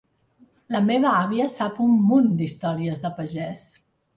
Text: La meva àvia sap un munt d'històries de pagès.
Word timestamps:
La 0.75 0.79
meva 0.87 1.11
àvia 1.17 1.45
sap 1.57 1.79
un 1.85 1.93
munt 2.13 2.33
d'històries 2.41 3.05
de 3.05 3.13
pagès. 3.21 3.69